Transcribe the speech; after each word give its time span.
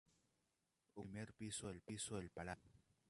Ocupa 0.01 0.81
el 1.19 1.27
primer 1.31 1.79
piso 1.93 2.17
del 2.17 2.31
palacio. 2.31 2.73